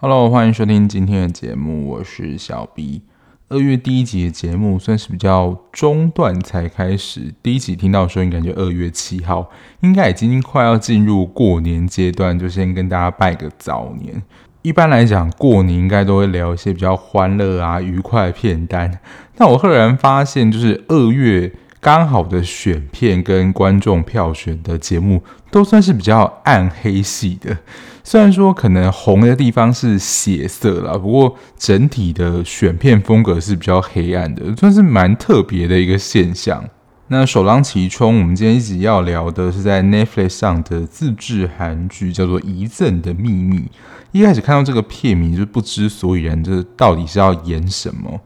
[0.00, 3.02] Hello，欢迎收听今天的节目，我是小 B。
[3.48, 14.22] 二月第一集的节目算是比较中段才开始，第一集听到的时候，你感觉二月七号应该已经快要进入过年阶段，就先跟大家拜个早年。
[14.62, 18.98] 一般来讲，过年应该都会聊一些比较欢乐啊、愉快的片单。
[19.36, 21.52] 但我赫然发现，就是二月。
[21.80, 27.56] 刚好的选片跟观众票选的节目都算是比较暗黑系的，
[28.02, 36.64] 虽然说可能红的地方是血色啦，不过整体的选片风格是比较黑暗的，算是蛮特别的一个现象。
[37.06, 43.58] 那首当其冲，我们今天一集要聊的是在 Netflix 上的自制韩剧，叫做《遗赠的秘密》。
[44.12, 48.20] 一开始看到这个片名就不知所以然，这到底是要演什么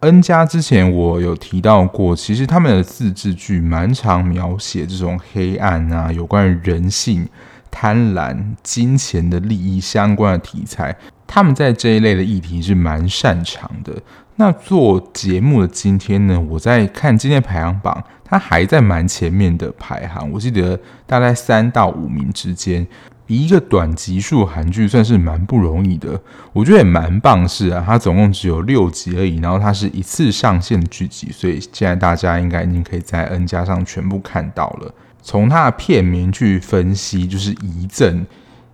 [0.00, 7.26] ？N 家之前我有提到过，其实他们的自制剧蛮常描写这种黑暗啊，有关于人性、
[7.70, 10.94] 贪婪、金钱的利益相关的题材。
[11.26, 13.92] 他们在这一类的议题是蛮擅长的。
[14.36, 22.86] 那做节目的今天呢，我在看今天排行榜，它还在蛮前面的排行，我记得大概三到五名之间。
[23.26, 26.20] 一个短集数韩剧算是蛮不容易的，
[26.52, 34.94] 我觉得也蛮棒是啊，它总共只有六集而已，然后它是一次上线剧集，所以现在大家应该已经可以在 N 加上全部看到了。
[35.22, 38.24] 从它的片名去分析，就是遗赠、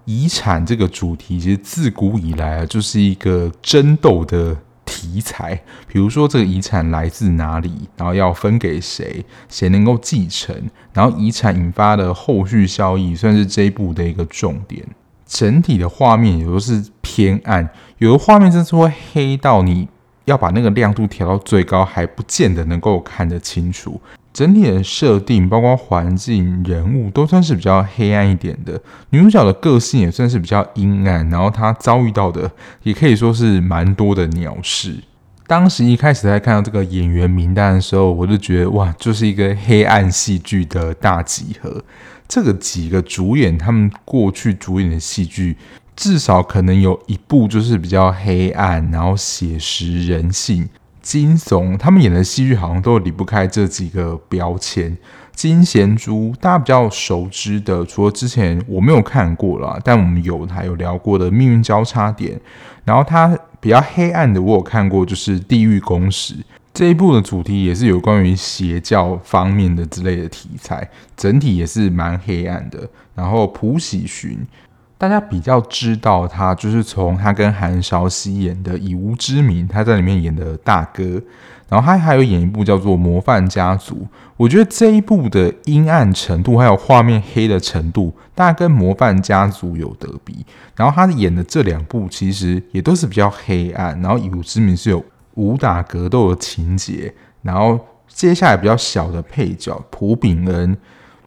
[0.05, 4.57] 遗产这个主题，其实自古以来啊，就是一个争斗的。
[5.03, 10.55] 题材，比如说这个遗产来自哪里，然后要分给谁，谁能够继承，
[10.93, 14.87] 然后遗产引发的后续效益，算是这一部的一个重点。
[15.27, 19.89] 整体的画面也都是偏暗，有的画面真是会黑到你
[20.27, 24.01] 要把那个亮度调到最高，还不见得能够看得清楚。
[24.33, 28.81] 整体的设定，包括环境、人物，都算是比较黑暗一点的。
[29.11, 32.51] 女主角的个性也算是比较阴暗，然后她遭遇到的
[32.83, 34.97] 也可以说是蛮多的鸟事。
[35.47, 41.85] 当时一开始在看到这个演员名单的时候，我就觉得哇，就是一个黑暗戏剧的大集合。
[42.27, 45.59] 这个几个主演，他们过去主演的戏剧，
[45.95, 50.67] 至少可能有一部就是比较黑暗，然后写实人性。
[51.03, 54.97] 惊悚，他们演的戏剧好像都离不开这几个标签。
[55.35, 62.37] 金贤珠，大家比较熟知的，除了之前我没有看过啦，但我们有还有聊过的《命运交叉点》，
[62.85, 66.35] 然后他比较黑暗的，我有看过，就是《地狱公使》
[66.75, 72.89] 这一部的主题也是有关于邪教方面的之类的题材，整体也是蛮黑暗的。
[73.15, 74.39] 然后朴喜勋。
[75.03, 81.21] 大家比较知道他，就是从他跟韩韶熙演的《以无之名》，他在里面演的大哥，
[81.69, 83.97] 然后他还有演一部叫做《模范家族》。
[84.37, 90.47] 我觉得这一部的阴暗程度还有画面黑的程度，大概跟《模范家族》有得比。
[90.77, 95.05] 然后他演的这两部其实也都是比较黑暗，然后《以无之名》是有
[95.35, 97.13] 武打格斗的情节，
[97.43, 97.77] 然后
[98.07, 100.79] 接下来比较小的配角朴炳恩。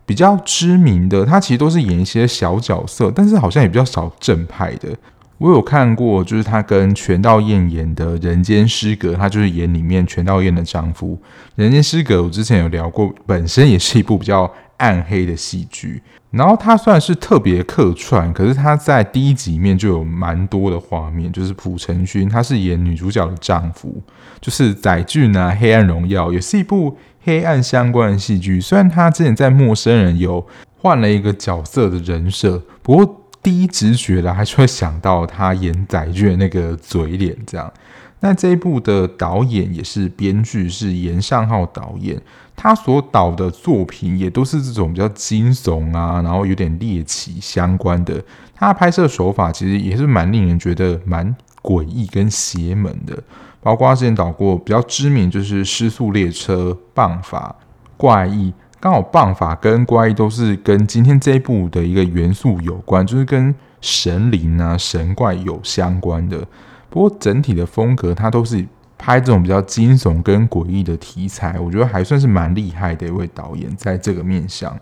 [0.06, 4.90] 比较知名的，他其实都是演一些小角色，但是好像也比较少正派的。
[5.38, 11.20] 我有看过，就是他跟全道嬿演的《人间失格》，他就是演里面全道嬿的丈夫。
[11.56, 16.02] 《人间失格》我之前有聊过，本身也是一部比较暗黑的戏剧。
[16.32, 24.02] 然后他算是特别客串，可是他在第一集里面就有蛮多的画面，就是朴成勋，他是演女主角的丈夫，
[24.40, 26.98] 就是载俊啊，《黑暗荣耀》也是一部。
[27.26, 30.46] 黑暗相关的戏剧，虽然他之前在《陌生人》有
[30.78, 37.74] 换了一个角色的人设，不过第一直觉的还是会想到他演载俊的那个嘴脸这样。
[38.20, 42.20] 那这一部的导演也是编剧，是严尚浩导演，
[42.56, 48.24] 他所导的作品也都是这种比较惊悚啊，然后有点猎奇相关的。
[48.56, 53.18] 他拍摄手法其实也是蛮令人觉得蛮诡异跟邪门的。
[53.66, 57.56] 包括他之前导过比较知名，就是《失速列车》、《棒法》、
[57.98, 66.48] 怪异，刚好《棒法》跟怪异都是跟今天这一部的一个元素有关，就是跟神灵啊、神怪有相关的。
[66.92, 68.64] 不过整体的风格，他都是
[69.00, 74.78] 拍这种比较惊悚跟诡异的题材，我觉得还算是蛮厉害的一位导演，在这个面向。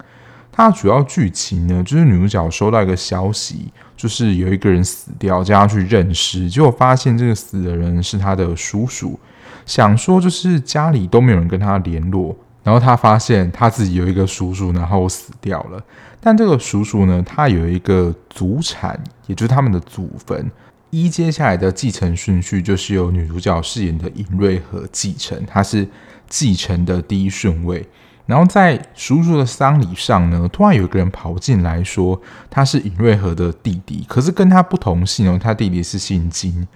[0.55, 9.19] 它主要剧情呢，就是女主角收到一个消息，就是有一个人死掉，叫她去认尸，结果发现这个死的人是她的叔叔。
[9.65, 15.83] 想说就是家里都没有人跟她联络，然后她发现她自己有一个叔叔，然后死掉了。
[16.21, 20.51] 但这个叔叔呢，他有一个祖产，也就是他们的祖坟。
[20.91, 25.88] 依接下来的继承顺序，就是由女主角饰演的尹瑞和继承，她是。
[26.29, 27.88] 继承的第一顺位。
[28.25, 36.67] 然后在叔叔的丧礼上呢，突然有一个人跑进来说他是尹瑞和的弟弟，可是跟他不同姓哦，他弟弟是姓金。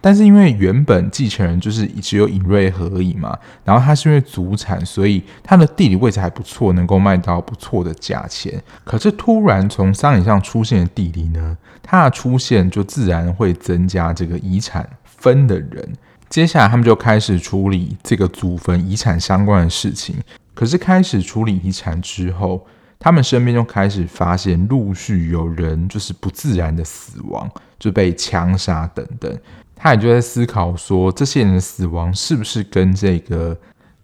[0.00, 8.62] 但是因为原本继承人就是只有尹瑞和而已嘛，然后他是因为祖产，所以他的地理位置还不错，能够卖到不错的价钱。
[8.84, 15.92] 可是突然从丧礼上出现的弟弟呢，他的出现就自然会增加这个遗产分的人。
[16.28, 20.16] 接下来他们就开始处理这个祖坟遗产相关的事情。
[20.54, 22.64] 可是开始处理遗产之后，
[22.98, 29.38] 他们身边就开始发现陆续有人就是不自然的死亡，就被枪杀等等。
[29.76, 33.54] 他也就在思考说，这些人的死亡是不是跟这个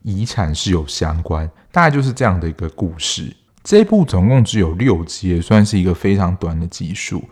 [0.02, 1.49] 遗产是有相关？
[1.70, 3.35] 大概就是这样的一个故事。
[3.62, 7.23] 这一部总共只有六集，也算是一个非常短的集数。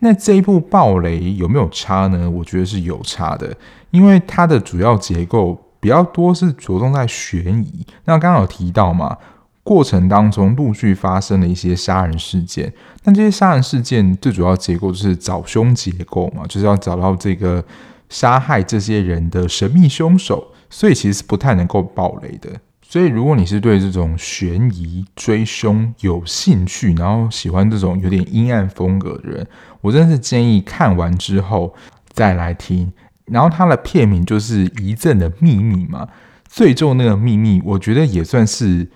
[0.00, 2.28] 那这一部暴雷有没有差呢？
[2.28, 3.56] 我觉得是有差的，
[3.90, 7.86] 因为它的主要结构比较多是着重在悬疑。
[8.06, 9.14] 那刚刚有提到嘛，
[9.62, 12.72] 过程当中陆续发生了一些杀人事件。
[13.02, 17.62] 但这些杀人事件最主要结构就是找凶结构嘛，就是要找到这个
[18.08, 22.48] 杀害这些人的神秘凶手，所以其实是不太能够爆雷的。
[22.80, 29.46] 所以如果你是对这种悬疑追凶有兴趣，然后喜欢这种有点阴暗风格的人，
[29.82, 31.74] 我真的是建议看完之后
[32.08, 32.90] 再来听。
[33.26, 36.08] 然后它的片名就是《遗赠的秘密》嘛，
[36.46, 38.88] 最重那个秘密，我觉得也算是。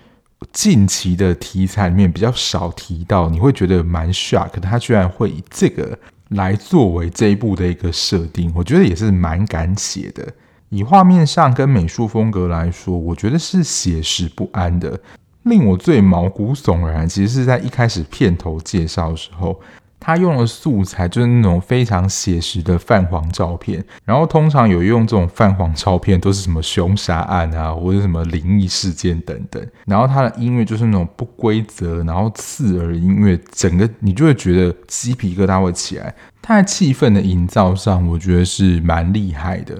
[0.53, 5.99] 近期的题材里面比较少提到，你会觉得蛮 shock，他居然会以这个
[6.29, 10.25] 来作为这一部的一个设定，我觉得也是蛮敢写的。
[10.69, 14.97] 以画面上跟美术风格来说，我觉得是写实不安的。
[15.43, 19.59] 令我最毛骨悚然，其实是在一开始片头介绍的时候。
[19.99, 29.61] 他用的素材就是那种非常写实的泛黄照片，然后通常有用这种泛黄照片都是什么凶杀案啊，或者什么灵异事件等等。
[29.85, 36.15] 然后他的音乐就是那种不规则，然后刺耳音乐，整个你就会觉得鸡皮疙瘩会起来。
[36.41, 39.75] 他在气氛的营造上，我觉得是蛮厉害的。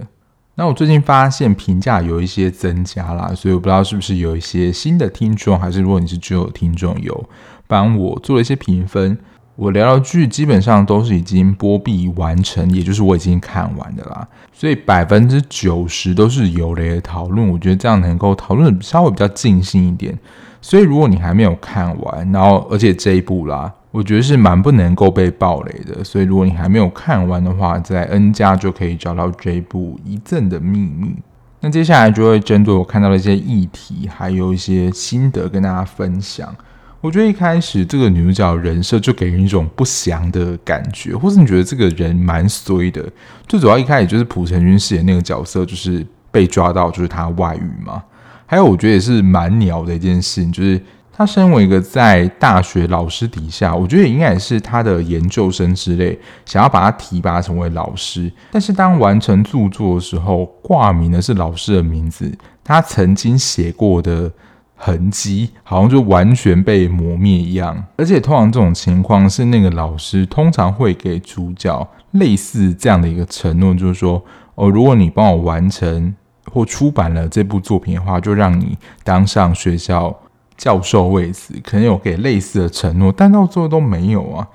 [0.56, 7.30] 那我最近发现评价有一些增加啦，所以我不知道是不是有一些新的听众，还是如果你是旧有听众，有
[7.66, 9.18] 帮我做了一些评分。
[9.60, 17.46] 我聊的剧基本上都是已经播毕完成，也就是我已经看完的啦，所以百分之九十都是有雷的讨论。
[17.46, 20.18] 我觉得这样能够讨论的稍微比较尽兴一点。
[20.62, 26.02] 所以如果你还没有看完，然后而且这一部啦，我觉得是蛮不能够被爆雷的。
[26.06, 31.08] 所以如果你还没有看完的话，在 N 家就可以找到这一部《遗赠的秘密》。
[31.60, 36.56] 那接下来就会针对我看到的一些议题，还有一些心得跟大家分享。
[37.02, 43.02] 我觉得一开始这个女主角人设就给人一种不祥的感觉，或是你觉得这个人蛮衰的。
[43.48, 48.04] 最主要一开始就是朴成均饰演那个角色，就是被抓到就是他外遇嘛。
[48.46, 50.82] 还有我觉得也是蛮鸟的一件事情，就是
[51.14, 58.30] 他身为一个在大学老师底下，我觉得也应该也是他的研究生之类，想要把他提拔成为老师。
[58.52, 62.30] 但是当完成著作的时候，挂名的是老师的名字，
[62.62, 64.30] 他曾经写过的。
[64.82, 74.24] 痕迹好像就完全被磨灭一样，而且通常这种情况是那个老师通常会给主角类似这样的一个承诺，就是说
[74.56, 76.16] 哦，如果你帮我完成
[76.50, 80.18] 或出版了这部作品的话，就让你当上学校
[80.56, 84.48] 教授位置，可能有给类似的承诺，但到最后都没有啊，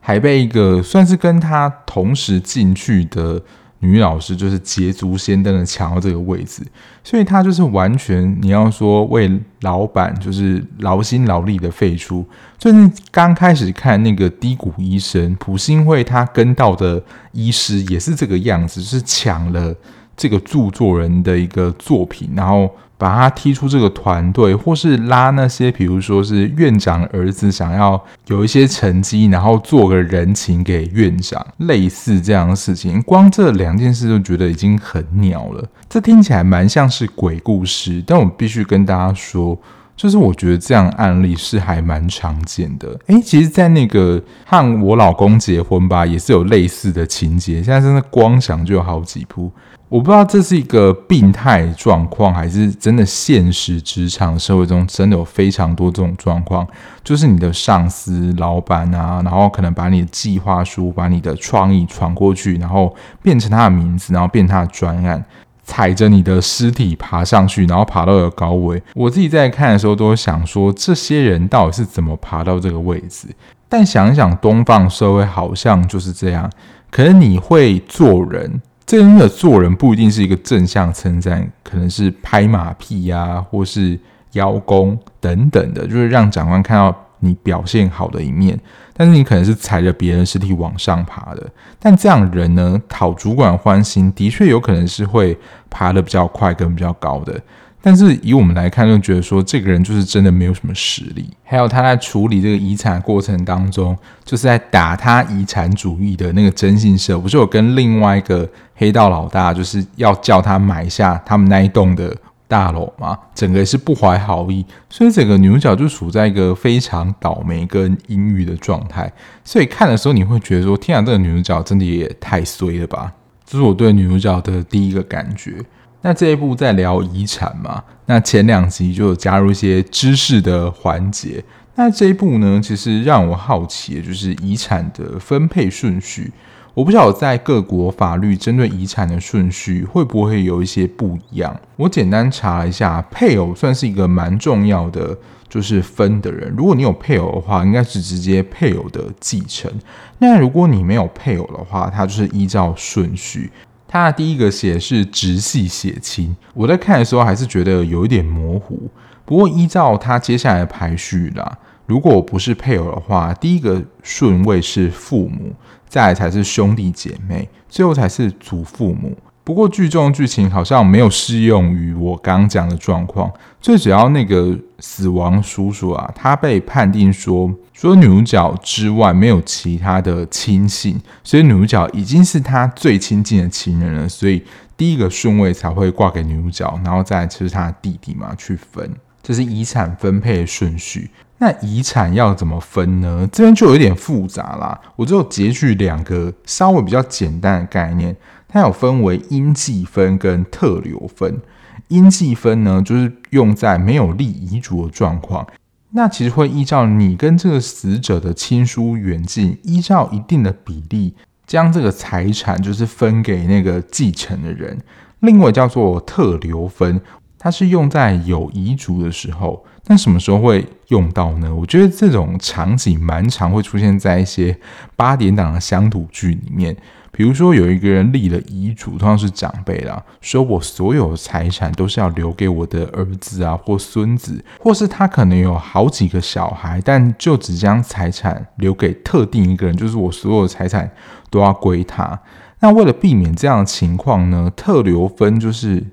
[0.00, 3.42] 还被一个算是跟他同时进去的。
[3.80, 6.62] 女老师就是捷足先登的抢到这个位置，
[7.02, 9.30] 所以她就是完全你要说为
[9.62, 12.24] 老板就是劳心劳力的付出。
[12.58, 19.74] 最近刚开始看那个低谷医生普信惠，他跟到的医师也是这个样子，是抢了
[20.16, 22.70] 这个著作人的一个作品，然后。
[23.00, 33.00] 把他踢出这个团队，或是拉那些，比如说是院长儿子想要有一些成绩，然后做个人情给院长，类似这样的事情。
[33.04, 35.66] 光这两件事就觉得已经很鸟了。
[35.88, 39.58] 这听起来蛮像是鬼故事，但我必须跟大家说，
[39.96, 42.94] 就是我觉得这样案例是还蛮常见的。
[43.06, 47.62] 诶，其实，在那个和我老公结婚吧，也是有类似的情节。
[47.62, 49.50] 现在真的光想就有好几部。
[49.90, 56.64] 我不知道这是一个病态状况，还是真的现实职场社会中真的有非常多这种状况，
[57.02, 65.24] 就是你的上司、老板啊，然后可能把你的计划书、把你的创意传过去，然后变成他的名字，然后变他的专案，
[65.64, 68.80] 踩着你的尸体爬上去，然后爬到了高位。
[68.94, 73.26] 我自己在看的时候都想说，这些人到底是怎么爬到这个位置？
[73.68, 76.48] 但想一想，东方社会好像就是这样，
[76.92, 78.62] 可能你会做人。
[78.90, 83.96] 这个人的做人不一定是一个正向称赞，可能是拍马屁呀、啊，或是
[84.32, 88.58] 邀功等等的，就是让长官看到你表现好的一面。
[88.92, 91.46] 但是你可能是踩着别人尸体往上爬的，
[91.78, 95.38] 但这样人呢，讨主管欢心，的确有可能是会
[95.70, 97.40] 爬得比较快跟比较高的。
[97.82, 101.28] 但是以我们来看，就觉得说这个人就是真的没有什么实力。
[101.42, 112.14] 还有他在处理这个遗产过程当中，就是在打他遗产主义的那个征信社，不是有跟另外一个黑道老大，就是要叫他买下他们那一栋的
[112.46, 113.18] 大楼吗？
[113.34, 119.10] 整个也是不怀好意，所以整个女主角就处在一个非常倒霉跟阴郁的状态。
[119.42, 123.10] 所以看的时候你会觉得说，天啊，这个女主角真的也太衰了吧？
[123.46, 125.64] 这是我对女主角的第一个感觉。
[126.02, 127.82] 那这一部在聊遗产嘛？
[128.06, 131.44] 那前两集就有加入一些知识的环节。
[131.74, 136.32] 那这一部呢，其实让我好奇的就是遗产的分配顺序。
[136.72, 141.58] 我不晓得在各国法律针对遗产的顺序会不会有一些不一样。
[141.76, 145.16] 我简单查了一下，配偶算是一个蛮重要的，
[145.48, 146.52] 就是分的人。
[146.56, 149.70] 如果你有配偶的话，应该是直接配偶的继承。
[150.18, 153.50] 那如果你没有配偶的话，它就是依照顺序。
[153.92, 158.88] 他的第一个写是直系血亲，我在看的时候还是觉得有一点模糊。
[159.24, 165.52] 不过依照他接下来的排序啦，如果我不是配偶的话，第一个顺位是父母，
[165.88, 169.18] 再来才是兄弟姐妹，最后才是祖父母。
[169.42, 173.28] 不过剧中的剧情好像没有适用于我刚刚讲的状况。
[173.60, 184.44] 最主要那个死亡叔叔啊，他被判定说，除了女主角之外没有其他的亲信，所以女主角已经是他最亲近的亲人了，所以
[184.76, 191.08] 第一个顺位才会挂给女主角，然后再就是他弟弟嘛去分，这是遗产分配的顺序。
[191.38, 193.26] 那遗产要怎么分呢？
[193.32, 194.78] 这边就有点复杂啦。
[194.96, 198.14] 我只有截取两个稍微比较简单的概念。
[198.46, 201.40] 它有分为应继分跟特留分。
[201.88, 205.46] 应继分呢，就是用在没有立遗嘱的状况。
[205.92, 211.14] 那其实会依照你跟这个死者的亲疏远近，依照一定的比例，
[211.46, 214.78] 将这个财产就是分给那个继承的人。
[215.20, 217.00] 另外叫做特留分，
[217.38, 219.64] 它是用在有遗嘱的时候。
[219.86, 221.52] 那什么时候会用到呢？
[221.52, 224.56] 我觉得这种场景蛮常会出现在一些
[224.94, 226.76] 八点档的乡土剧里面。
[227.12, 240.90] 比如说，有一个人立了遗嘱，通常是长辈啦，说我所有财产都是要留给我的儿子啊，或孙子，或是他可能有好几个小孩，但就只将财产留给特定一个人，就是我所有的财产
[241.30, 242.20] 都要归他。
[242.60, 245.84] 那为了避免这样的情况呢，特留分就是。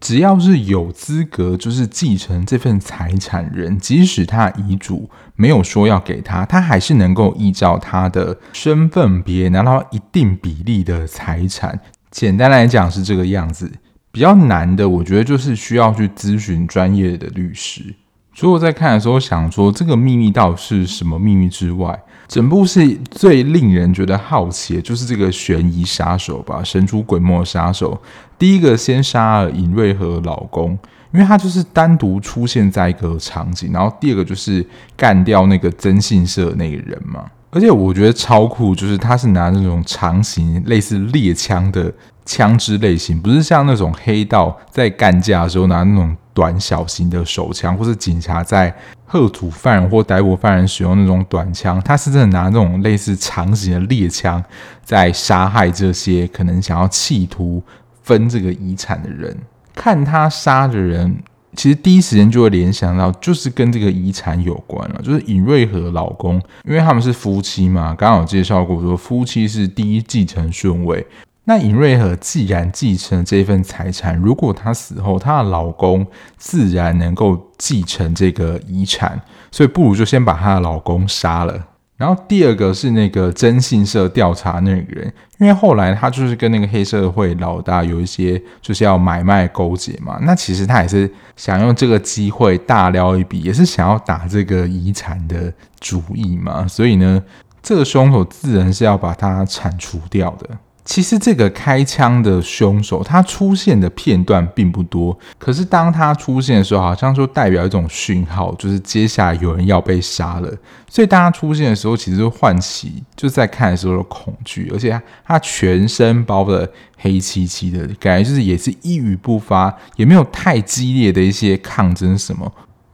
[0.00, 11.78] 只要是有资格，就是继承这份财产人，即使他遗嘱没有说要给他，他还是能够依照他的身份别拿到一定比例的财产。
[12.10, 13.70] 简单来讲是这个样子。
[14.12, 17.94] 比较难的，我觉得就是需要去咨询专业的律师。
[18.34, 28.00] 所以我在看的时候想说，这个秘密到底是什么秘密之外，整部戏最令人觉得好奇的就是这个悬疑杀手吧，神出鬼没杀手。
[28.40, 30.70] 第一个先杀了尹瑞和老公，
[31.12, 33.70] 因为他就是单独出现在一个场景。
[33.72, 34.66] 然后第二个就是
[34.96, 37.24] 干掉那个征信社那个人嘛。
[37.50, 41.92] 而且我觉得超酷，就是他是拿那种长型类似猎枪的
[42.24, 46.16] 枪支类型，不是像那种黑道在干架的时候拿那种。
[46.32, 54.42] 短小型的手枪，或是警察在吓阻犯人或逮捕犯人使用那种短枪，他是真的拿那种类似长型的猎枪
[54.82, 57.62] 在杀害这些可能想要企图
[58.10, 59.36] 分这个遗产的人。
[59.72, 61.16] 看他杀的人，
[61.54, 71.06] 其实第一时间就会联想到，就是跟这个遗产有关了，就是尹瑞和老公，因为他们是夫妻嘛，刚刚有介绍过说夫妻是第一继承顺位。
[71.44, 79.20] 那尹瑞和既然继承这份财产，如果她死后，她的老公自然能够继承这个遗产，
[79.52, 81.66] 所以不如就先把她的老公杀了。
[82.00, 97.22] 然后第二个是那个征信社调查那个人，因为后来他就是跟那个黑社会老大有一些就是要买卖勾结嘛，那其实他也是想用这个机会大撩一笔，也是想要打这个遗产的主意嘛，所以呢，
[97.62, 100.48] 这个凶手自然是要把他铲除掉的。
[100.84, 110.52] 其实这个开枪的凶手，他出现的片段并不多，可是当他出现的时候，好像就代表一种讯号，就是接下来有人要被杀了。
[110.88, 122.52] 所以当他出现的时候，其实就唤起就在看的时候的恐惧，而且他全身包的黑漆漆的，感觉就是也是一语不发，也没有太激烈的一些抗争什么，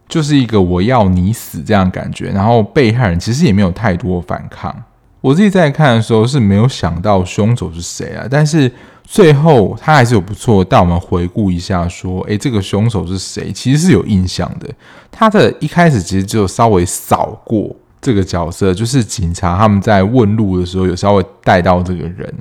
[0.08, 2.30] 就是一个我要你死这样感觉。
[2.30, 4.74] 然后被害人其实也没有太多反抗。
[5.26, 8.70] 我自己在看的时候是没有想到凶手是谁啊，但是
[9.02, 13.50] 最后他还是有不错，带我们回顾一下，说，诶，这个凶手是谁？
[13.50, 14.72] 其实是有印象的。
[15.10, 22.32] 他的一开始其实就稍微扫过这个角色，就是警察他们在问路的时候有稍微带到这个人。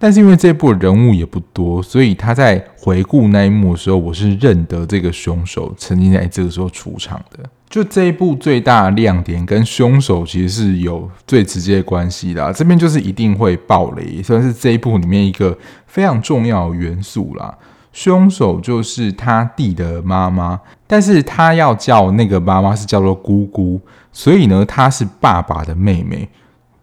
[0.00, 7.48] 但是因为这部人物也不多，所以他在回顾那一幕的时候，我是认得这个凶手曾经在这个时候出场的。
[7.72, 17.56] 就这一部最大的亮点跟凶手其实是有最直接的关系的，这边就是一定会爆雷，算是这一部里面一个非常重要的元素啦。
[17.90, 23.80] 凶手就是他弟的妈妈，但是他要叫那个妈妈是叫做姑姑，
[24.12, 26.28] 所以呢，她是爸爸的妹妹。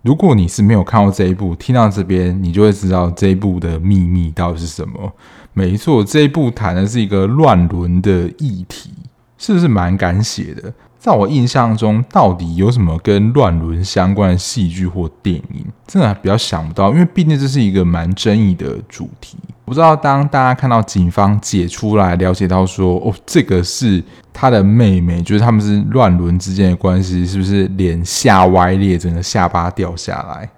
[0.02, 5.14] 如果你是没有看过这一部，听到这边，你就会知道这一部的秘密到底是什么。
[5.54, 8.92] 没错，这一部谈的是一个乱伦的议题，
[9.40, 10.72] 是不是蛮敢写的？
[11.00, 15.66] 在我印象中，到底有什么跟乱伦相关的戏剧或电影？
[15.88, 19.38] 真的比较想不到，因为毕竟这是一个蛮争议的主题。
[19.64, 24.04] 我不知道当大家看到警方解出来，了解到说，哦，这个是
[24.34, 30.50] 他的妹妹，就是他们是乱伦之间的关系，是不是脸下歪裂，整个下巴掉下来？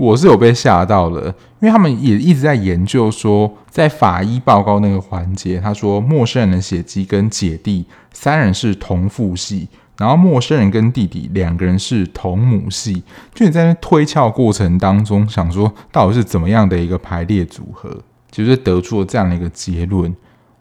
[0.00, 1.26] 我是有被吓到了，
[1.60, 9.68] 因为他们也一直在研究说，在法医报告那个环节，他说陌生人的血迹跟姐弟三人是同父系。
[9.98, 13.02] 然后陌生人跟弟弟两个人是同母系，
[13.34, 17.94] 就你在那推敲过程当中，想说到底是怎么样的一个排列组合，
[18.32, 20.16] 其实得出了这样的一个结论。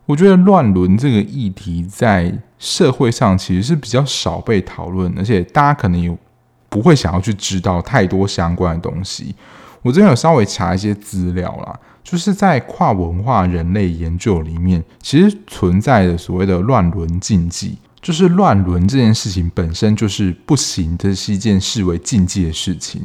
[0.05, 6.17] 我觉得乱伦这个议题在社会上其实是比较少被讨论，而且大家可能有
[6.69, 9.35] 不会想要去知道太多相关的东西。
[9.81, 17.77] 我这边有稍微查一些资料啦，就是在跨文化人类研究里面，其实存在的所谓的乱伦禁忌。
[18.01, 23.01] 就是乱伦这件事情本身就是不行，这是一件视为禁忌的事情。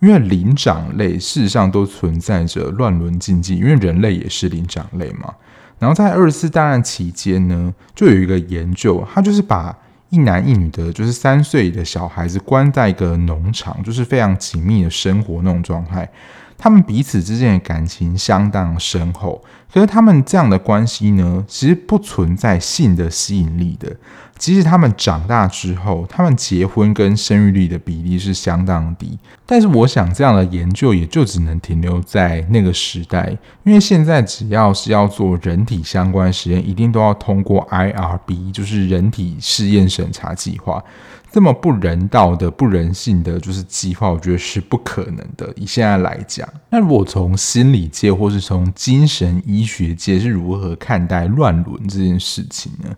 [0.00, 5.32] 因为灵长类事实上都存在着乱伦禁忌，因为人类也是灵长类嘛。
[5.78, 9.74] 然后在二次大战期间呢，就有一个研究，他就是把
[10.14, 16.08] 一男一女的，就是三岁的小孩子关在一个农场，就是非常紧密的生活那种状态。
[16.56, 23.94] 他们彼此之间的感情相当深厚，可是他们这样的关系呢，其实不存在性的吸引力的。
[24.36, 40.82] 即使他们长大之后，他们结婚跟生育率的比例是相当低，但是我想这样的研究也就只能停留在那个时代，因为现在只要是要做人体相关实验，一定都要通过 IRB，就是人体试验审查计划。
[41.30, 45.52] 这么不人道的、不人性的就是计划，我觉得是不可能的。
[45.56, 52.90] 以现在来讲，那如果从心理界或是从精神医学界是如何看待乱伦这件事情呢？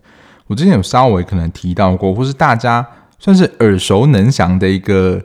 [0.46, 2.86] 我之前有稍微可能提到过，或是大家
[3.18, 5.20] 算是耳熟能详的一个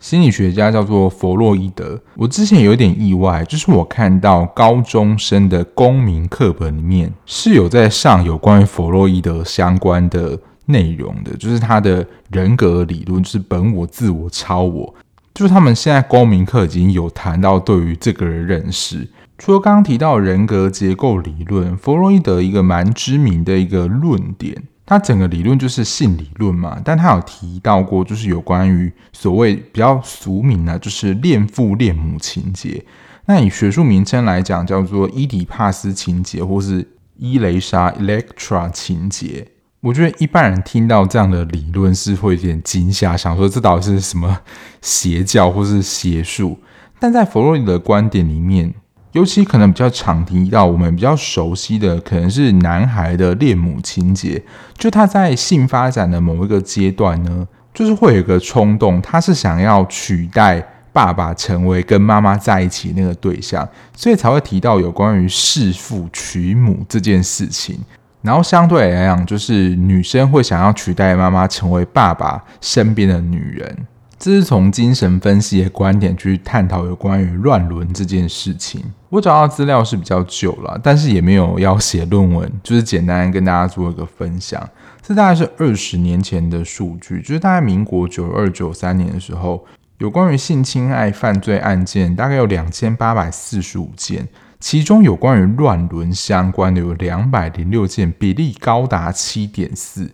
[0.00, 2.00] 心理学家叫做弗洛伊德。
[2.16, 14.94] 我之前有点意外，就是我看到高中生的公民课本里面是有在上有关于弗洛伊德相关的内容的，就是他的人格理论，就是本我、自我、超我，
[15.32, 19.06] 就是他们现在公民课已经有谈到对于这个人认识。
[19.36, 32.84] 除了刚刚提到人格结构理论，弗洛伊德一个蛮知名的一个论点，他整个理论就是性理论嘛，但他有提到过，就是有关于所谓比较俗名的，就是恋父恋母情节。
[33.26, 39.48] 那以学术名称来讲，叫做伊底帕斯情节，或是伊蕾莎 （Electra） 情节。
[39.80, 44.40] 我觉得一般人听到这样的理论是会有点惊吓，想说这到底是什么
[44.80, 46.58] 邪教或是邪术？
[46.98, 48.72] 但在弗洛伊德的观点里面，
[49.14, 54.42] 尤其可能比较常提到，我们比较熟悉的可能是男孩的恋母情结，
[54.76, 60.60] 就他在性发展的某一个阶段呢，就是会有一个冲动，他是想要取代
[60.92, 67.78] 爸爸成为跟妈妈在一起那个对象，所以才会提到有关于弑父娶母这件事情。
[68.20, 73.86] 然后相对来讲，就是女生会想要取代妈妈成为爸爸身边的女人。
[74.18, 78.82] 这是从精神分析的观点去探讨有关于乱伦这件事情。
[79.10, 84.66] 我找到资料是比较久了，但是也没有要写论文，就是简单跟大家做一个分享。
[85.02, 89.64] 这大概是二十年前的数据，就是大概民国九二九三年的时候，
[89.98, 94.26] 有关于性侵害犯罪案件大概有两千八百四十五件，
[94.58, 100.10] 其中有关于乱伦相关的有两百零六件，比例高达七点四。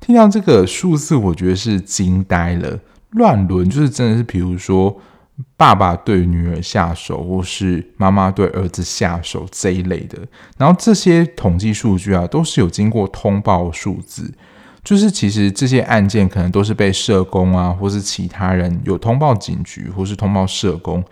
[0.00, 2.80] 听到这个数字，我觉得是惊呆了。
[3.10, 5.00] 乱伦就是真的是，比如说
[5.56, 10.18] 爸爸对女儿下手，或是妈妈对儿子下手这一类的。
[10.56, 14.32] 然后这些统计数据啊，都是有经过通报数字，
[14.84, 21.02] 就是其实这些案件可能都是被社工啊，或是其他人有通报警局，或是通报社工，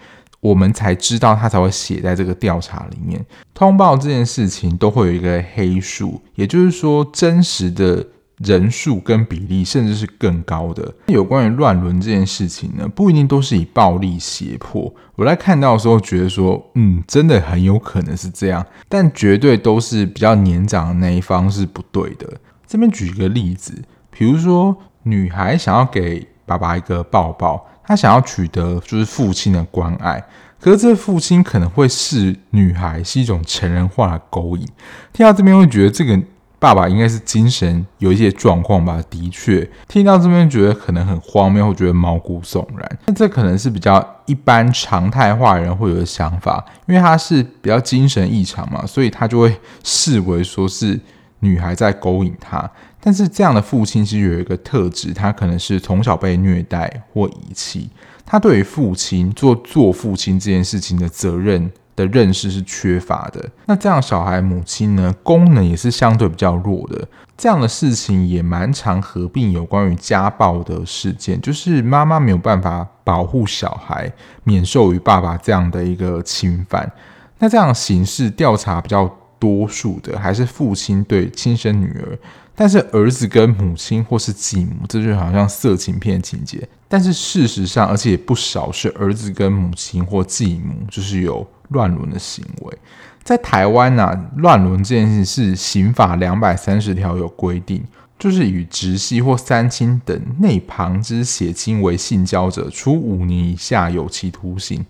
[0.40, 3.24] 我们才知道，他才会写在这个调查里面。
[3.54, 8.06] 通报这件事情都会有一个黑数，也就是说，真实的
[8.38, 10.92] 人数跟比例甚至是更高的。
[11.07, 14.92] 有关于乱伦这件事情呢，不一定都是以暴力胁迫。
[15.16, 22.29] 我在看到的时候觉得说，嗯，真的很有可能是这样，但绝对都是比较年长的那一方是不对的。
[22.66, 23.72] 这边举一个例子，
[24.11, 27.66] 比如说女孩想要给爸爸一个抱抱。
[27.85, 30.22] 她想要取得就是父亲的关爱，
[30.61, 34.68] 可是这父亲可能会视女孩是一种成人化的勾引。
[35.11, 36.20] 听到这边会觉得这个
[36.59, 39.01] 爸爸应该是精神有一些状况吧？
[39.09, 42.99] 的确，听到这边觉得可能很荒谬，会觉得毛骨悚然。
[43.07, 50.99] 那这可能是比较一般常态化人会有的想法，因为他是比较精神异常嘛，所以他就会视为说是
[51.40, 52.68] 女孩在勾引他。
[53.01, 57.88] 但是这样的父亲其实有一个特质，他可能是从小被虐待或遗弃，
[58.27, 63.50] 他对于父亲做做父亲这件事情的责任的认识是缺乏的。
[63.66, 67.06] 那这样小孩母亲呢，功能也是相对比较弱的。
[67.37, 74.12] 这样的事情也蛮常合并有关于家暴的事件，就是妈妈没有办法保护小孩
[74.44, 76.90] 免受于爸爸这样的一个侵犯。
[77.38, 79.08] 那这样形式调查比较
[79.38, 82.18] 多数的还是父亲对亲生女儿。
[82.55, 86.68] 但是儿子跟母亲或是继母，这就好像色情片情节。
[86.88, 92.79] 但是事实上，而且也不少是儿子跟母亲或继母，就是有乱伦的行为。
[93.22, 97.85] 在台湾呢、啊，乱伦这件事是刑法两百三十条有规定，
[98.18, 104.85] 就是与直系或三亲等内旁之血亲为性交者，处五年以下有期徒刑。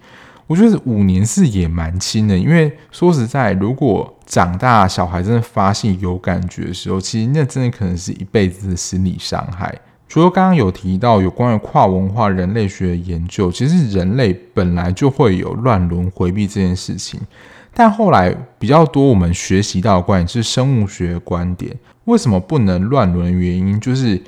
[0.49, 9.73] 我觉得五年是也蛮轻的，因为说实在，如果长大小孩真的发现有感觉的时候，其实那真的可能是一辈子的心理伤害。
[10.09, 17.21] 除了刚刚有提到有关于跨文化人类学的研究，其实人类本来就会有乱伦回避这件事情，
[17.75, 24.19] 但后来比较多我们学习到的观点是生物学的观点，为什么不能乱伦的原因就是。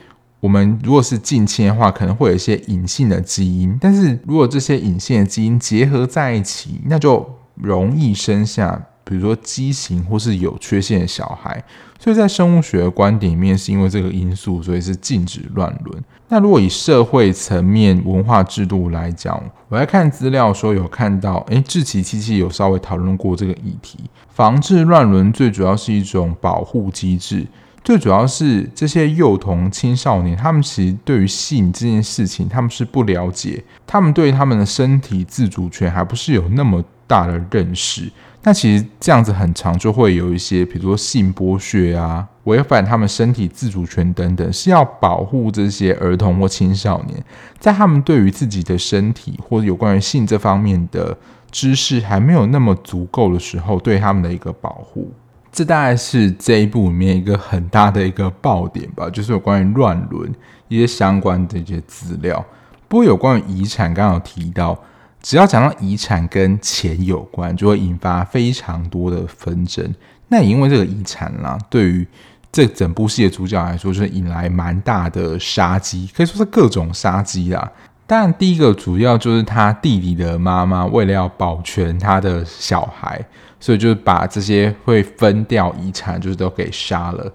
[0.41, 11.63] 我们如果是近亲的话，可能会有一些隐性的基因，但是如果这些隐性的基因结合在一起，那就容易生下，比如说畸形或是有缺陷的小孩。
[11.99, 16.03] 所以在生物学的观点里面，是因为这个因素，所以是禁止乱伦。
[16.29, 23.99] 那如果以社会层面文化制度来讲，我在看资料的时候有看到，诶，志奇七七有稍微讨论过这个议题，
[24.31, 27.47] 防治乱伦最主要是一种保护机制。
[27.83, 38.11] 最主要是这些幼童青少年，他们其实对于性这件事情，他们是不了解，他们对他们的身体自主权还不是有那么大的认识。
[38.43, 47.23] 那其实这样子很常就会有一些，比如说性剥削啊，违反他们身体自主权等等，是要保护这些儿童或青少年，
[47.59, 51.17] 在他们对于自己的身体或者有关于性这方面的
[51.51, 55.13] 知识还没有那么足够的时候，对他们的一个保护。
[55.53, 60.33] 这大概是这一部里面一个很大的一个爆点吧，就是有关于乱伦
[60.69, 62.45] 一些相关的一些资料。
[62.89, 64.79] 不过有关于遗产，刚刚有提到，
[65.23, 69.95] 只要讲到遗产跟钱有关，就会引发非常多的纷争。
[70.29, 72.07] 那也因为这个遗产啦，对于
[72.53, 77.71] 这整部戏的主角来说，就是引来蛮大的杀机，可以说是各种杀机啦。
[78.11, 83.25] 但，第一个主要就是他弟弟的妈妈为了要保全他的小孩。
[83.63, 87.31] 所以就是把这些会分掉遗产，就是都给杀了。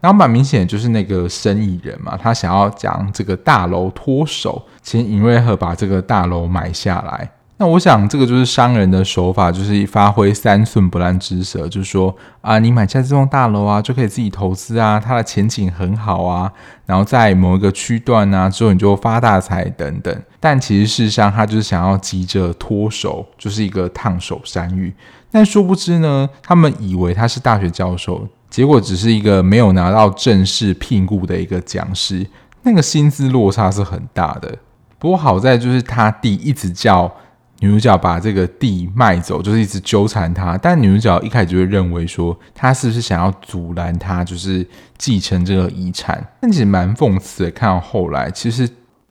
[0.00, 7.30] 然后蛮明显就是那个生意人嘛，他想要将这个大楼脱手，请尹瑞赫把这个大楼买下来。
[7.58, 16.52] 那我想这个就是商人的手法，就是发挥三寸不烂之舌，就是说啊，你买下这栋大楼啊，就可以自己投资啊，它的前景很好啊。
[16.84, 20.22] 然后在某一个区段啊，之后你就发大财等等。
[20.38, 24.94] 但其实事实上，他就是想要急着脱手，就是一个烫手山芋。
[25.30, 32.26] 但殊不知呢，他们以为他是大学教授，结果只是一个没有拿到正式聘雇的一个讲师，
[32.62, 34.58] 那个薪资落差是很大的。
[34.98, 37.12] 不过好在就是他弟一直叫
[37.60, 40.58] 女主角把这个地卖走，就是一直纠缠他。
[40.58, 44.66] 但女主角一开始就会认为说，他是不是想要阻拦他，就是
[44.98, 46.22] 继承这个遗产？
[46.40, 48.68] 但其实蛮讽刺的，看到后来，其实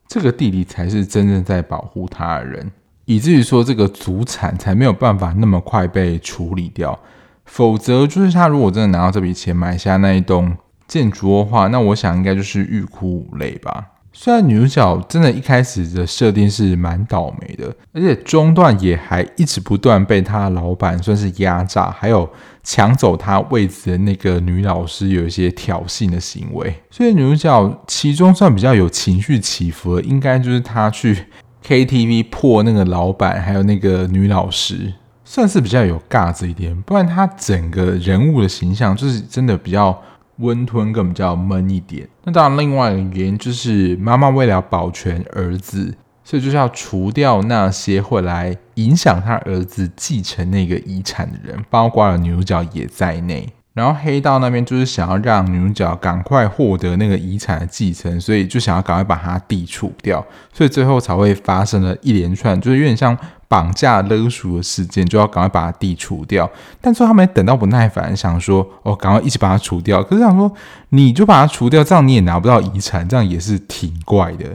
[0.08, 2.72] 这个弟弟才是真正在保护他的人。
[3.06, 7.00] 以至于说这个祖产才没有办法那么快被处理掉，
[7.46, 10.56] 否则就是他如果真的拿到这笔钱买下那一栋
[10.88, 13.86] 建筑的话，那我想应该就是欲哭无泪吧。
[14.18, 22.28] 虽然女主角真的一开始的设定是蛮倒霉的，而且中段也还一直不断被他老板算是压榨，还有
[22.64, 31.26] 抢走他位子的那个女老师有一些挑衅的行为，所以女主角其中算比较有情绪起伏的，应该就是她去。
[31.68, 36.80] KTV 破那个老板，还有那个女老师，算是比较有架子一点。
[36.84, 40.00] 不然她整个人物的形象就是真的比较
[40.38, 42.08] 温吞，更比较闷一点。
[42.24, 53.48] 那当然，另外一个原因就是妈妈为了保全儿子，所以就是要除掉那些会来影响他儿子继承那个遗产的人，包括了女主角也在内。
[53.76, 63.16] 然后黑道那边就是想要让女主角赶快获得那个遗产的继承，所以就想要赶快把它剔除掉，所以最后才会发生了一连串就是有点像
[63.50, 66.50] 绑架勒赎的事件，就要赶快把它剔除掉。
[66.80, 70.02] 但最后他们等到不耐烦，想说哦，赶快一起把它除掉。
[70.02, 70.50] 可是想说
[70.90, 74.46] 你就把它除掉，这样你也拿不到遗产，这样也是挺怪的，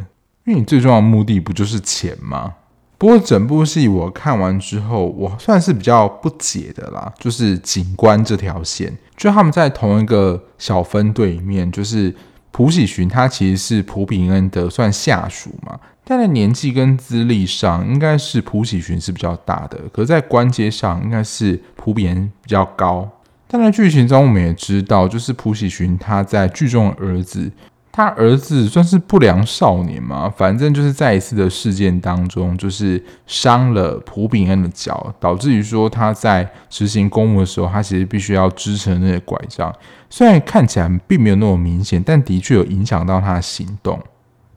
[0.46, 2.54] 因为你最重要的目的不就是钱吗？
[3.00, 12.14] 不过整部戏我看完之后，我算是比较不解的啦，就是警官这条线，就他们在同一个小分队里面，就是
[12.50, 23.08] 朴喜寻他其实是朴炳恩的算下属嘛，但在年纪跟资历上应该是朴喜寻是比较大的，可是在官阶上应该是朴炳恩比较高。
[23.48, 27.50] 但在剧情中我们也知道，就是朴喜寻他在剧中的儿子。
[27.92, 39.74] 他儿子算是不良少年嘛，反正就是在一次的事件当中，就是伤了朴炳恩的脚，导致于说他在执行公务的时候，他其实必须要支撑那些拐杖。
[40.08, 44.00] 虽然看起来并没有那么明显，但的确有影响到他的行动。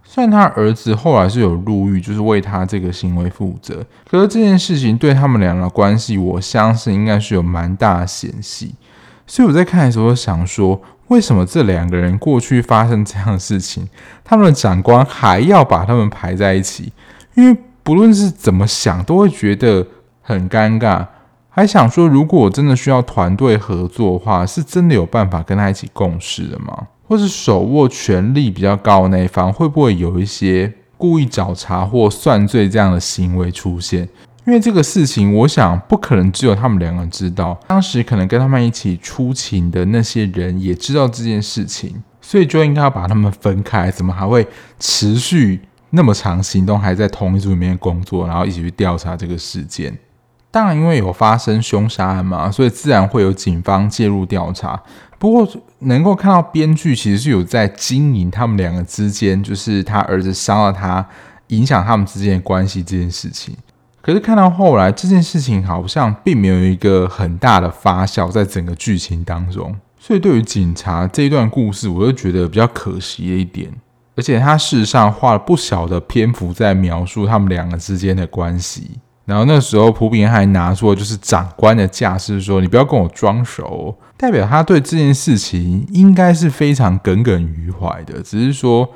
[0.03, 8.75] 虽然他儿子后来是有入狱，就是为他这个行为负责，可是这件事情对他们俩的关系，我相信应该是有蛮大的嫌隙。
[9.25, 10.79] 所以我在看的时候想说。
[11.13, 13.87] 为什么这两个人过去发生这样的事情，
[14.25, 16.91] 他们的长官还要把他们排在一起？
[17.35, 19.85] 因为不论是怎么想，都会觉得
[20.23, 21.05] 很尴尬。
[21.49, 26.87] 还想说，如果我真的需要团队合作的话，是真的有办法跟他一起共事的吗？
[27.07, 34.09] 或是手握权力比较高的那一方，会不会有一些故意找茬或算罪这样的行为出现？
[34.45, 37.57] 因为这个事情，我想不可能只有他们两个人知道。
[37.65, 43.89] 当时可能跟他们一起出勤的那些人也知道这件事情，所以就应该要把他们分开。
[43.89, 44.45] 怎么还会
[44.79, 49.97] 持续那么长行动，还在同一组里面工作，然后一起去调查这个事件？
[50.51, 54.83] 当然，因为有发生凶杀案嘛，所以自然会有警方介入调查。
[55.17, 55.47] 不过，
[55.79, 61.07] 能够看到编剧其实是有在经营他们两个之间，就是他儿子伤了他，
[61.47, 63.55] 影响他们之间的关系这件事情。
[64.03, 73.71] 可是看到后来，这件事情好像并没有一个很大的发酵在整个剧情当中，所以对于警察这一段故事，我就觉得比较可惜的一点。
[74.17, 78.99] 而且他事实上花了不小的篇幅在描述他们两个之间的关系。
[79.23, 88.89] 然后那时候朴炳还拿出了就是长官的架势，说：“你不要跟我装熟。”代表他对这件事情应该是非常耿耿于怀的，只是说。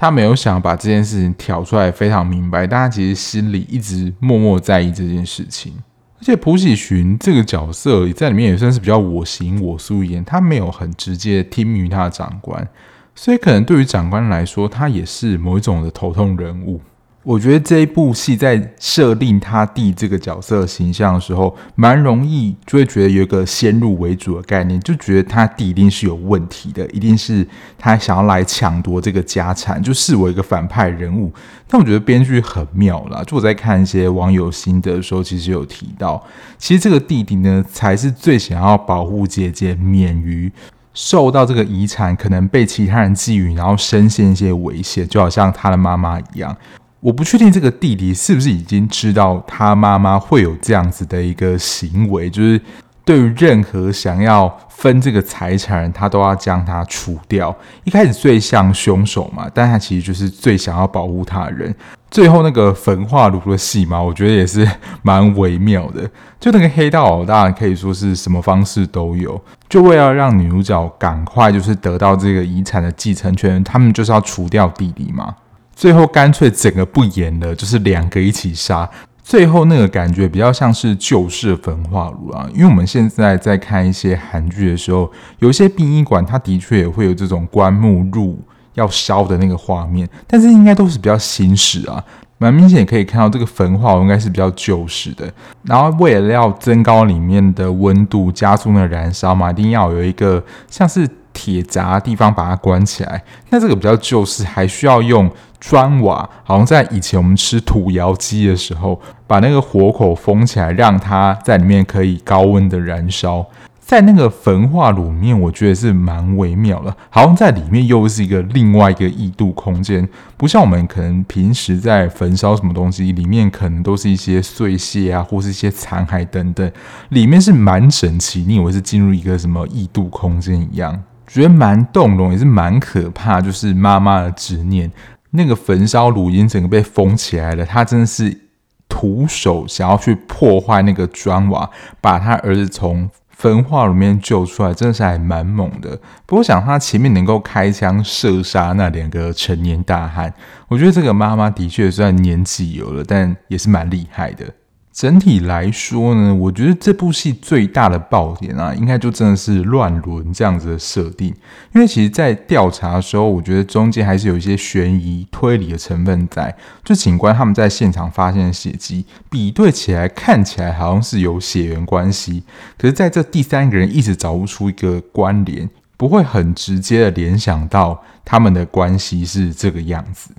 [0.00, 5.74] 他没有想把这件事情挑出来非常明白，但他其实心里一直默默在意这件事情。
[6.18, 12.66] 而且普喜寻这个角色在里面也算是比较我行我素一点，他没有很直接听命于他的长官，
[13.14, 16.80] 所以可能对于长官来说，他也是某一种的头痛人物。
[17.22, 31.30] 我觉得这一部戏在设定他弟这个角色形象的时候，蛮容易就会觉得有一个先入为主的概念，就觉得他弟一定是有问题的，一定是他想要来抢夺这个家产，就视为一个反派人物。
[31.68, 36.24] 但我觉得编剧很妙啦，就我在看一些网友心得的时候，其实有提到，
[36.56, 40.50] 其实这个弟弟呢，才是最想要保护姐姐免于
[40.94, 46.56] 受到这个遗产可能被其他人觊觎，然后深陷一些危险，就好像他的妈妈一样。
[47.00, 52.60] 我不确定这个弟弟是不是已经知道他妈妈会有这样子的一个行为，就是
[53.04, 57.54] 对于任何想要分这个财产人，他都要将他除掉。
[57.84, 61.74] 一开始最像凶手嘛，但他其实就是最想要保护他的人。
[62.10, 64.68] 最后那个焚化炉的戏嘛，我觉得也是
[65.02, 66.10] 蛮微妙的。
[66.38, 75.34] 就那个黑道老大可以说是什么方式都有，就为了让女主角赶快就是得到这个遗产的继承权，他们就是要除掉弟弟嘛。
[75.80, 78.86] 最后干脆整个不演了，就是两个一起杀。
[79.22, 88.38] 最后那个感觉比较像是旧式焚化炉啊，因为我们现在在看一些韩剧的时候，有一些殡仪馆，它的确也会有这种棺木入
[88.74, 92.04] 要烧的那个画面，但是应该都是比较新式啊，
[92.36, 95.32] 蛮明显可以看到这个焚化炉应该是比较旧式的。
[95.62, 101.08] 然后为了要增高里面的温度，加速那个燃烧嘛，一定要有一个像是
[101.40, 103.22] 铁闸地方把它关起来。
[103.48, 105.30] 那这个比较旧式，还需要用。
[105.58, 113.46] 砖瓦好像在以前我们吃土窑鸡的时候，把那个火口封起来，让它在里面可以高温的燃烧。
[113.78, 126.72] 在那个焚化炉面，我觉得是蛮微妙的，好像在里面又是一个另外一个异度空间，不像我们可能平时在焚烧什么东西，里面可能都是一些碎屑啊，或是一些残骸等等，
[127.10, 134.90] 里面是蛮整齐，你以为是进入一个什么异度空间一样，觉得蛮动容，也是蛮可怕，就是妈妈的执念，
[135.30, 138.40] 那个焚烧炉已经整个被封起来了，他真的是
[138.88, 143.10] 徒手想要去破坏那个砖瓦，把他儿子从。
[143.30, 145.98] 焚化炉里面救出来，真的是还蛮猛的。
[146.26, 150.30] 不过想他前面能够开枪射杀那两个成年大汉，
[150.68, 154.44] 我觉得这个妈妈的确虽然年纪有了，但也是蛮厉害的。
[154.92, 161.28] 整体来说呢，我觉得这部戏最大的爆点啊，应该就真的是乱伦这样子的设定。
[161.72, 166.54] 因为其实，在调查的时候，我觉得中间还是有一些悬疑推理的成分在。
[166.84, 172.42] 就警官他们在现场发现的血迹，比对起来看起来好像是有血缘关系，
[172.76, 180.30] 可是在这第三个人一直找不出一个关联，不会很直接的联想到他们的关系是这个样子。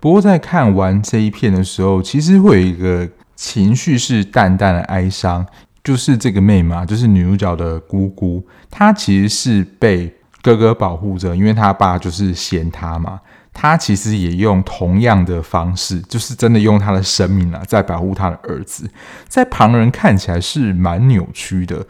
[0.00, 3.08] 不过在看完这一片的时候，其实会有一个。
[3.42, 5.46] 情绪是淡淡的哀伤，
[5.82, 13.18] 就是这个妹嘛，就是女主角的姑姑，她其实是被哥哥保护着，因为她爸就是嫌她嘛。
[13.54, 18.90] 她其实也用同样的方式，就是真的用她的生命啊，在保护她的儿子，
[19.26, 21.86] 在旁人看起来是蛮扭曲的。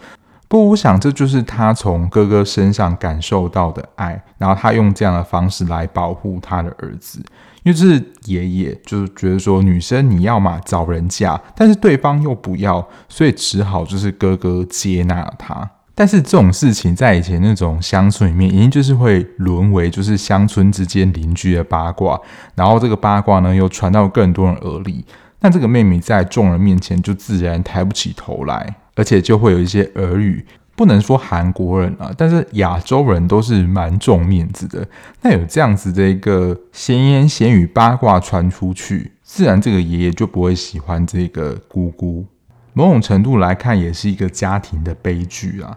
[0.46, 7.20] 不过，我想这就是她从哥哥身上感受到的爱，然后她用这样的方式来保护她的儿子。
[7.62, 15.70] 因为这是爷爷，就是觉得说女生你要嘛找人嫁，但是对方又不要，所以只好就是哥哥接纳他。
[15.94, 22.18] 但是这种事情在以前那种乡村里面，已经就是会沦为就是乡村之间邻居的八卦，
[22.54, 25.04] 然后这个八卦呢又传到更多人耳里，
[25.40, 30.46] 那这个妹妹在众人面前就自然抬不起头来，而且就会有一些耳语。
[30.80, 34.88] 不能说韩国人啊，但是亚洲人都是蛮重面子的。
[35.20, 42.24] 那有这样子的一个闲言闲语八卦传出去，自然这个爷爷就不会喜欢这个姑姑。
[42.72, 45.76] 某种程度来看，也是一个家庭的悲剧啊。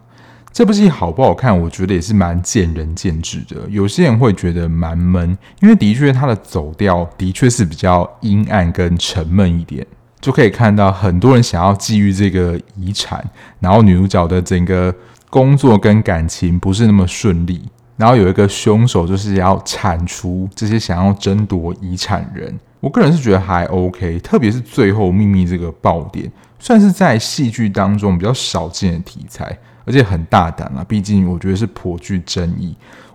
[0.53, 3.67] 这部戏好不好看，我觉得也是蛮见仁见智的。
[3.69, 9.85] 有些人会觉得蛮闷，因为的确它的走调的确是比较阴暗跟沉闷一点。
[10.23, 13.21] 就可以看到很多人想要觊觎这个遗产，
[13.59, 14.95] 然后女主角的整个
[15.29, 17.61] 工作跟感情不是那么顺利，
[17.97, 22.57] 然后有一个凶手就是要铲除这些想要争夺遗产人。
[22.79, 29.57] 我个人是觉得还 OK，特别是最后秘密这个爆点，算是在戏剧当中比较少见的题材。
[29.85, 32.73] 而且很大胆啊，毕竟我觉得是颇具争议。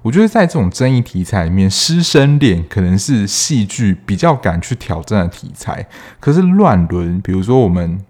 [0.09, 5.87] 我觉得在这种争议题材里面，师生恋可能是戏剧比较敢去挑战的题材。
[6.19, 8.01] 可是乱伦，比如说我们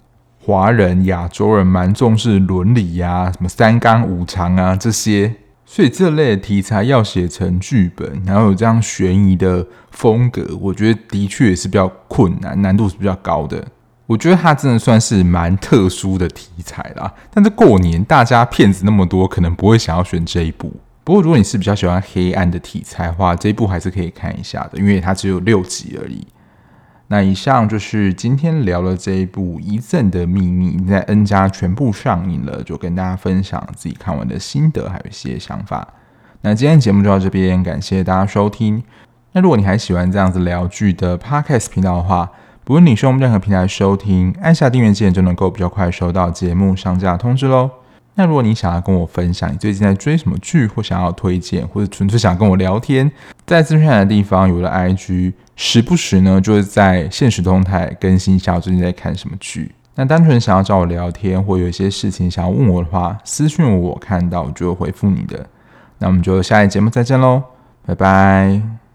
[0.45, 5.35] 华人、亚洲人蛮重视伦理呀、什么三纲五常啊这些，
[5.67, 13.67] 所以这类题材要写成剧本，然后有这样悬疑的风格，我觉得的确也是比较困难，难度是比较高的。
[14.07, 20.73] 我觉得它真的算是蛮特殊的题材啦，但是过年大家骗子那么多，可能不会想要选这一部。
[21.09, 26.27] 不过如果你是比较喜欢黑暗的题材的话，这一部还是可以看一下的，因为它只有六集而已。
[27.07, 35.95] 那以上就是今天聊的这一部《遗赠的秘密》，在 N 家全部上映了，就跟大家分享自己看完的心得，还有一些想法。
[36.43, 38.83] 那今天节目就到这边，感谢大家收听。
[39.33, 42.31] 那如果你还喜欢这样子聊剧的 Podcast 频道的话，
[42.65, 47.71] 不论你是用任何平台收听，按下订阅键就能够比较快收到节目上架通知喽。
[48.19, 53.09] 那如果你想要跟我分享你最近在追什么剧，或想要推荐，或者纯粹想跟我聊天，
[53.47, 59.71] 在资讯栏的地方有了 IG，时不时呢就会在现实动态更新一下我最近在看什么剧。
[59.95, 65.47] 那单纯想要找我聊天，或有一些事情想要问我的话，私讯我，我看到我就会回复你的。
[65.99, 67.45] 那我们就下一节目再见喽，
[67.87, 68.88] 拜拜。